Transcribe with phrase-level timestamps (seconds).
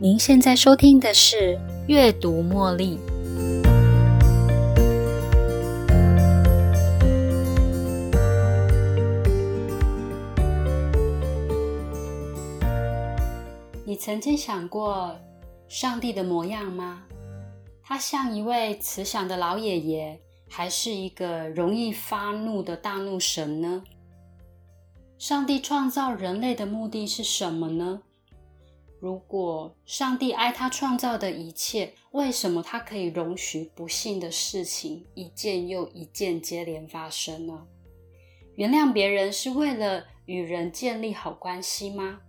[0.00, 1.56] 您现在收听的是
[1.88, 2.96] 《阅读茉莉》。
[13.84, 15.16] 你曾经想过
[15.66, 17.02] 上帝的模样吗？
[17.82, 23.82] 他像一位慈祥的老爷爷，还是一个容易发怒的大怒神呢？
[25.18, 28.02] 上帝创造人类的目的是什么呢？
[29.00, 37.66] 如果上帝爱他创造的一切，为什么他可以容许不幸的事情一件又一件接连发生呢？
[38.56, 42.20] 原谅别人是为了与人建立好关系吗？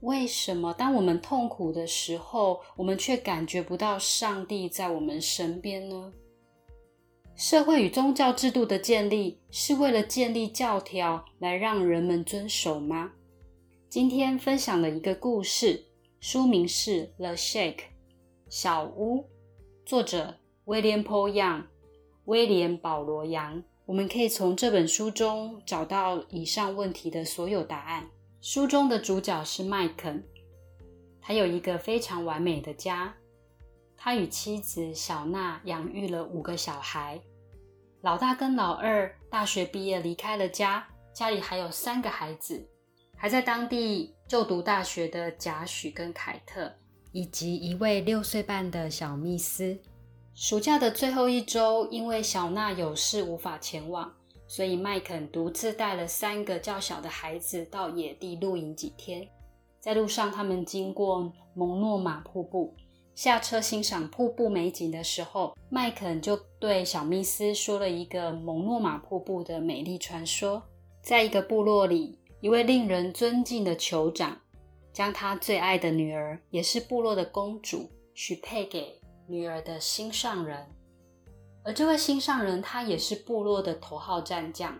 [0.00, 6.12] 为什么当我们痛苦的时候，我们却感觉不到上帝在我们身边呢？
[7.34, 13.12] 社会与宗教制度的建立是为了建立教条来让人们遵守吗？
[13.90, 15.86] 今天分享的一个故事，
[16.20, 17.76] 书名是《The Shake》
[18.50, 19.24] 小屋，
[19.86, 20.34] 作者
[20.66, 21.66] 威廉·波扬，
[22.26, 23.62] 威廉·保罗·杨。
[23.86, 28.06] 我们可以从这本书中找到以上问题的所有答案。
[28.42, 30.22] 书中的主角是麦肯，
[31.22, 33.14] 他有一个非常完美的家。
[33.96, 37.18] 他与妻子小娜养育了五个小孩，
[38.02, 42.68] 老大跟老二大学毕业离开了家，家里还有三个孩子，
[43.20, 46.72] 还在当地就读大学的贾许跟凯特，
[47.10, 49.76] 以及一位六岁半的小密斯。
[50.36, 54.14] 暑假的最后一周，因为小娜有事无法前往。
[54.46, 59.28] 所以麦肯独自带了三个较小的孩子到野地露营几天。
[59.78, 62.72] 在路上，他们经过蒙诺马瀑布，
[63.14, 70.62] 下车欣赏瀑布美景的时候，麦肯就对小密斯说了一个蒙诺马瀑布的美丽传说。
[71.02, 74.40] 在一个部落里，一位令人尊敬的酋长
[74.92, 80.66] 将他最爱的女儿，也是部落的公主，许配给女儿的心上人。
[81.64, 84.78] 而这位心上人，他也是部落的头号战将。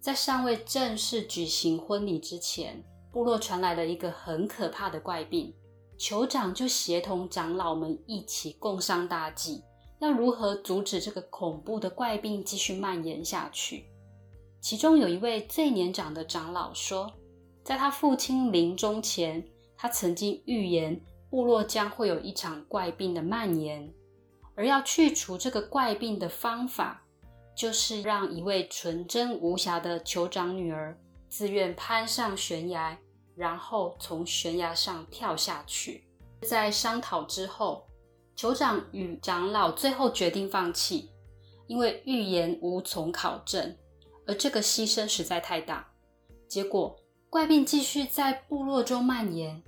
[0.00, 5.52] 在尚未正式举行婚礼之前，部落传来了一个很可怕的怪病。
[5.98, 9.62] 酋长就协同长老们一起共商大计，
[10.00, 13.86] 要如何阻止这个恐怖的怪病继续蔓延下去。
[14.64, 17.12] 其中有一位最年长的长老说，
[17.62, 20.98] 在他父亲临终前，他曾经预言
[21.28, 23.92] 部落将会有一场怪病的蔓延。
[24.54, 27.04] 而要去除这个怪病的方法，
[27.54, 30.98] 就是让一位纯真无瑕的酋长女儿
[31.28, 32.98] 自愿攀上悬崖，
[33.36, 36.06] 然后从悬崖上跳下去。
[36.40, 37.86] 在商讨之后，
[38.34, 41.10] 酋长与长老最后决定放弃，
[41.66, 43.76] 因为预言无从考证，
[44.26, 45.88] 而这个牺牲实在太大。
[46.48, 46.96] 结果，
[47.30, 49.62] 怪病继续在部落中蔓延。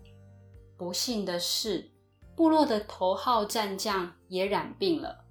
[0.76, 1.90] 不幸的是。
[2.36, 5.24] 部落的头号战将也染病了，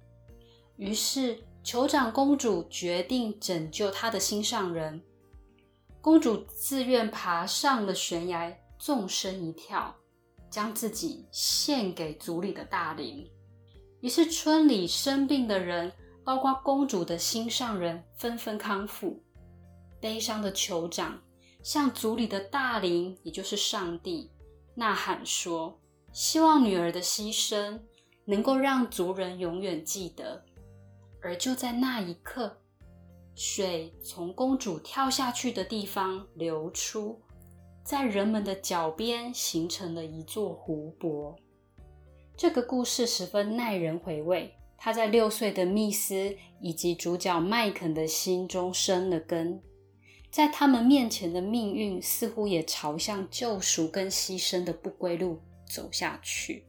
[0.74, 5.00] 于是酋长公主决定拯救她的心上人。
[6.00, 9.94] 公主自愿爬上了悬崖，纵身一跳，
[10.50, 13.24] 将自己献给族里的大灵。
[14.00, 15.92] 于是村里生病的人，
[16.26, 19.22] 包括公主的心上人，纷纷康复。
[20.00, 21.22] 悲伤的酋长
[21.62, 24.28] 向族里的大灵，也就是上帝，
[24.74, 25.80] 呐喊说。
[26.12, 27.78] 希望女儿的牺牲
[28.24, 30.44] 能够让族人永远记得。
[31.22, 32.58] 而就在那一刻，
[33.36, 37.22] 水从公主跳下去的地方流出，
[37.84, 41.36] 在人们的脚边形成了一座湖泊。
[42.36, 44.52] 这个故事十分耐人回味。
[44.86, 49.60] 他在六岁的密斯以及主角麦肯的心中生了根，
[50.30, 55.40] 在他们面前的命运似乎也朝向救赎跟牺牲的不归路。
[55.68, 56.64] 走下去，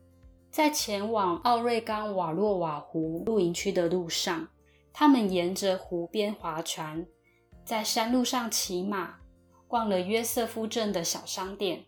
[0.50, 4.47] 在前往奥瑞冈瓦洛瓦湖露营区的路上，
[4.91, 7.06] 他们沿着湖边划船，
[7.63, 9.17] 在山路上骑马，
[9.67, 11.86] 逛了约瑟夫镇的小商店。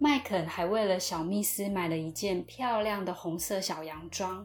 [0.00, 4.44] 麦肯还为了小密斯买了一件漂亮的红色小洋装。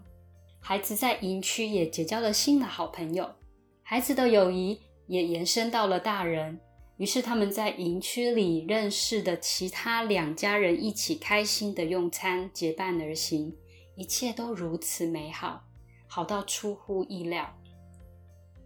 [0.70, 3.36] 孩子在营区也结交了新的好朋友，
[3.84, 6.60] 孩子的友谊也延伸到了大人。
[6.98, 13.56] 于是他们在营区里认识的其他两家人一起开心的用餐，结伴而行，
[13.96, 15.64] 一切都如此美好，
[16.06, 17.58] 好到出乎意料。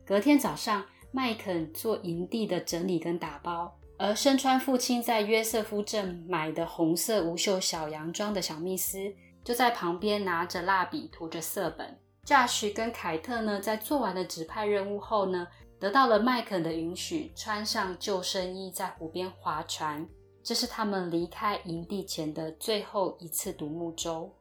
[0.03, 11.99] 隔天早上，麦肯做营地的整理跟打包，而身穿父亲在约瑟夫镇买的红色无袖小洋装的小密斯，就在旁边拿着蜡笔涂着色本。
[12.23, 15.47] 贾诩跟凯特呢，在做完了指派任务后呢。
[15.79, 20.07] 得到了麦肯的允许，穿上救生衣，在湖边划船。
[20.43, 24.31] 这是他们离开营地前的最后一次独木舟。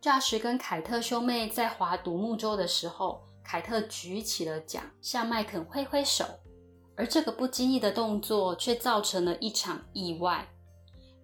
[0.00, 6.24] 驾驶跟凯特兄妹在划独木舟的时候，凯特举起了桨，向麦肯挥挥手，
[6.96, 10.48] 而这个不经意的动作却造成了一场意外。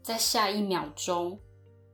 [0.03, 1.41] 在下一秒钟，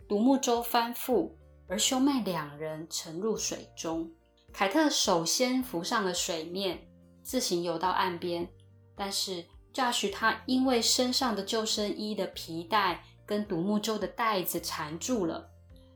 [0.08, 1.32] 独木舟翻覆，
[1.69, 4.10] 而兄妹两人沉入水中。
[4.52, 6.88] 凯特首先浮上了水面，
[7.22, 8.49] 自行游到岸边，
[8.96, 9.44] 但是。
[9.70, 15.49] 驾驶他因为身上的救生衣的皮带跟独木舟的带子缠住了，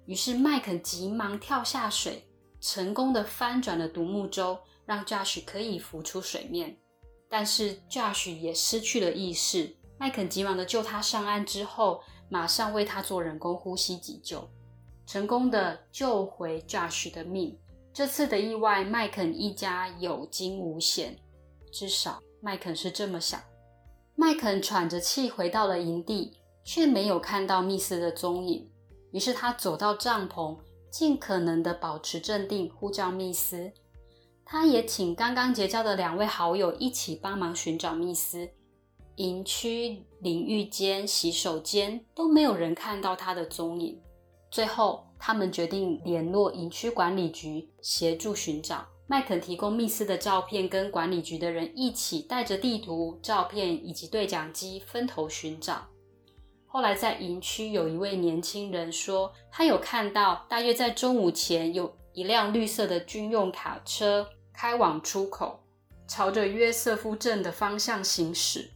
[0.05, 2.23] 于是麦肯急忙跳下水，
[2.61, 6.76] 成功的翻转了独木舟，让驾驶可以浮出水面。
[7.29, 9.75] 但是驾驶也失去了意识。
[9.99, 14.49] 麦肯急忙的救他上岸之后，马上为他做人工呼吸急救，
[15.05, 17.55] 成功的救回驾驶的命。
[17.93, 21.14] 这次的意外，麦肯一家有惊无险，
[21.70, 23.38] 至少麦肯是这么想。
[24.17, 26.32] 麦肯喘着气回到了营地，
[26.64, 28.67] 却没有看到密斯的踪影。
[29.11, 30.56] 于是他走到帐篷，
[30.90, 33.70] 尽可能的保持镇定，呼叫密斯。
[34.43, 38.49] 他也请刚刚结交的两位好友一起帮忙寻找密斯。
[39.23, 43.97] 营区淋浴间、洗手间都没有人看到他的踪影。
[44.51, 48.85] 最后，他们决定联络营区管理局协助寻找。
[49.07, 55.87] 麦肯提供密斯的照片，跟管理局的人一起带着地图、照片以及对讲机分头寻找。
[56.67, 65.61] 后来在营区有一位年轻人说，他有看到大约在中午前有一辆绿色的军用卡车开往出口，
[66.09, 68.71] 朝着约瑟夫镇的方向行驶，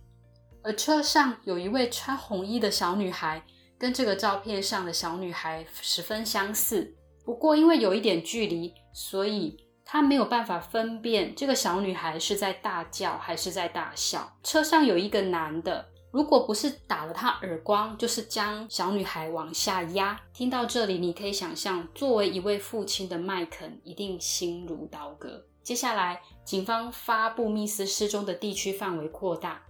[0.66, 3.40] 而车上有一位穿红衣的小女孩，
[3.78, 6.92] 跟这个照片上的小女孩十分相似。
[7.24, 9.56] 不过因为有一点距离，所以。
[9.88, 14.36] 他没有办法分辨这个小女孩是在大叫还是在大笑。
[14.42, 20.20] 车上有一个男的，如果不是打了他耳光，就是将小女孩往下压。
[20.34, 25.46] 听到这里，你可以想象，作为一位父亲的麦肯一定心如刀割。
[25.62, 29.62] 接下来，警方发布密斯失踪的地区范围扩大，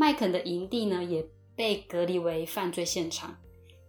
[0.00, 1.22] 麦肯的营地呢也
[1.54, 3.36] 被隔离为犯罪现场。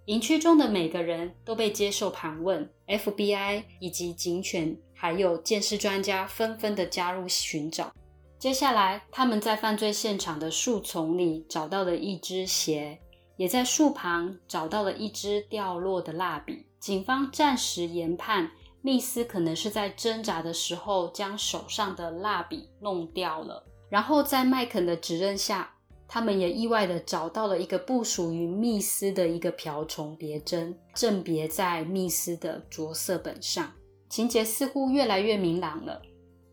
[0.08, 7.94] 营区中的每个人都被接受盘问，FBI 以及警犬还有鉴识专家纷纷的加入寻找。
[8.38, 13.00] 接下来，他们在犯罪现场的树丛里找到了一只鞋，
[13.38, 16.66] 也在树旁找到了一支掉落的蜡笔。
[16.78, 25.74] 警方暂时研判，密斯可能是在挣扎的时候将手上的蜡笔弄掉了，然后在麦肯的指认下。
[26.14, 33.72] 他们也意外的找到了一个不属于密斯的一个瓢虫别针，正别在密斯的着色本上。
[34.10, 36.02] 情节似乎越来越明朗了。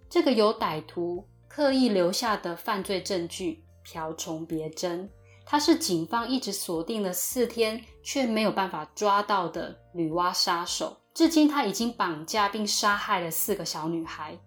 [0.08, 5.10] 这个由歹徒刻意留下的犯罪证据——瓢虫别针，
[5.44, 10.96] 它是警方一直锁定了四天却没有办法抓到的女娲杀手。
[11.12, 14.38] 至今，他已经绑架并杀害了四个小女孩。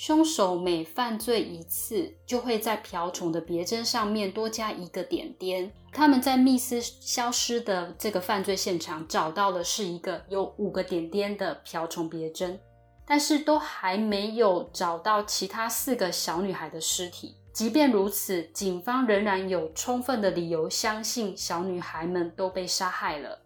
[0.00, 5.70] 凶手每犯罪一次，就会在瓢虫的别针上面多加一个点点。
[5.92, 12.58] 他们在密斯消失的这个犯罪现场找到的是一个有五个点点的瓢虫别针，
[13.04, 17.36] 但是都还没有找到其他四个小女孩的尸体。
[17.52, 23.38] 即便如此，警方仍然有充分的理由相信小女孩们都被杀害了，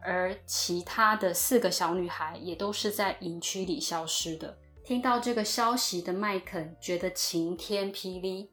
[0.00, 4.56] 而其他的四个小女孩也都是在营区里消失的。
[4.88, 8.50] 听到这个消息的麦肯觉得晴天霹雳，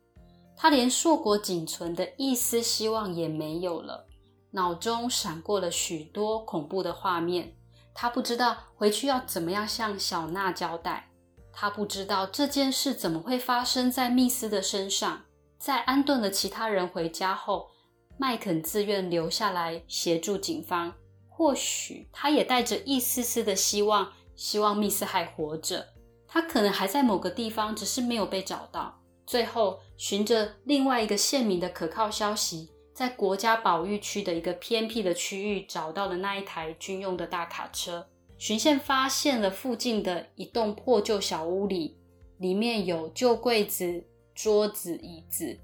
[0.58, 4.06] 他连硕果仅存的一丝希望也没有了，
[4.52, 7.56] 脑中闪过了许多恐怖的画面。
[7.94, 11.10] 他不知道回去要怎么样向小娜交代，
[11.54, 15.22] 他不知道这件事怎么会发生在密斯的身上。
[15.58, 17.70] 在安顿了其他人回家后，
[18.18, 20.92] 麦肯自愿留下来协助警方。
[21.30, 25.95] 或许他也带着一丝丝的希望，希望密斯还活着。
[26.36, 29.00] 他可能还在某个地方，只是没有被找到。
[29.26, 38.06] 最后，循着另外一个县民的可靠消息，在国家保育区的一个偏僻的区域找到了那一台军用的大卡车。
[38.38, 41.96] 巡线发现了附近的一栋破旧小屋里，
[42.40, 45.58] 里面有旧柜子、桌子、椅子，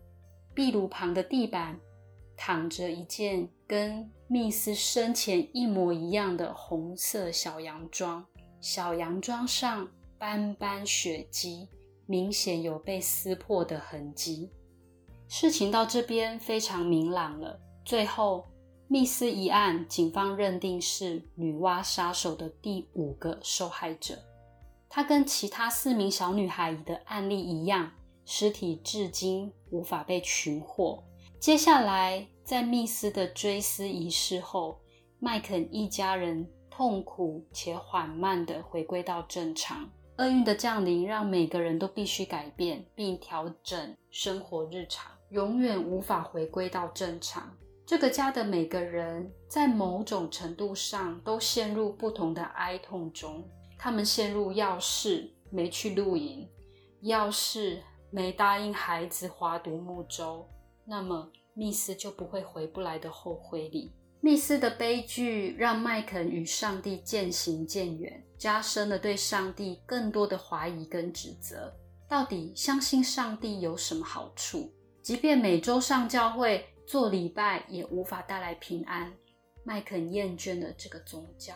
[0.53, 1.77] 壁炉旁的地板
[2.37, 8.25] 躺着一件跟密斯生前一模一样的红色小洋装，
[8.61, 9.85] 小洋装上。
[10.21, 11.67] 斑斑血迹，
[12.05, 14.51] 明显有被撕破的痕迹。
[15.27, 17.59] 事情到这边非常明朗了。
[17.83, 18.45] 最后，
[18.87, 24.19] 密斯一案，警方认定是女娲杀手的第五个受害者。
[24.87, 27.91] 她跟其他四名小女孩的案例一样，
[28.23, 31.03] 尸体至今无法被寻获。
[31.39, 32.27] 接下来。
[32.43, 34.77] 在密斯的追思仪式后，
[35.19, 39.89] 麦肯一家人痛苦且缓慢地回归到正常。
[40.21, 47.51] 厄运的降临让每个人都必须改变并调整生活日常，永远无法回归到正常。
[47.87, 53.43] 这个家的每个人在某种程度上都陷入不同的哀痛中。
[53.79, 56.47] 他们陷入要是没去露营，
[57.01, 60.47] 要是没答应孩子划独木舟，
[60.85, 61.31] 那么。
[61.53, 63.91] 密斯就不会回不来的后悔里。
[64.23, 71.73] 密斯的悲剧让麦肯与上帝渐行渐远，加深了对上帝更多的怀疑跟指责。
[72.07, 74.71] 到底相信上帝有什么好处？
[75.01, 79.11] 即便每周上教会做礼拜，也无法带来平安。
[79.63, 81.55] 麦肯厌倦了这个宗教。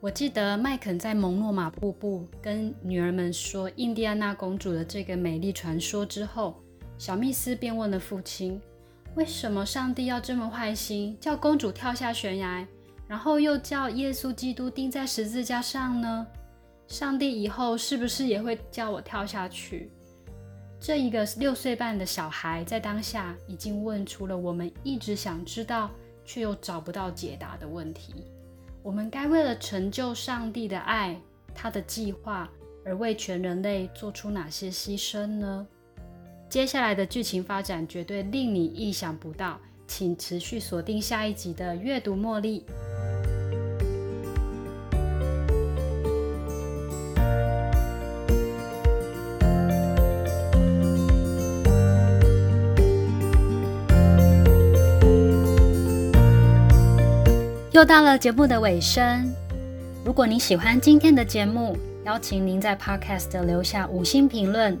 [0.00, 6.62] 我记得麦肯在蒙诺马瀑布跟女儿们说印第安纳公主的这个美丽传说之后。
[6.98, 8.58] 小密斯便问了父亲
[9.16, 12.66] ：“为什么上帝要这么坏心，叫公主跳下悬崖，
[13.08, 16.26] 然后又叫耶稣基督钉在十字架上呢？
[16.86, 19.90] 上帝以后是不是也会叫我跳下去？”
[20.78, 25.90] 这一个六岁半的小孩在当下已经问出了我们一直想知道
[26.26, 28.26] 却又找不到解答的问题：
[28.82, 31.18] 我们该为了成就上帝的爱、
[31.54, 32.50] 他的计划
[32.84, 35.66] 而为全人类做出哪些牺牲呢？
[36.56, 42.64] 接下来的剧情发展绝对令你意想不到，请持续锁定下一集的阅读茉莉。
[57.72, 59.30] 又到了节目的尾声，
[60.02, 64.80] 如果你喜欢今天的节目，邀请您在 Podcast 留下五星评论。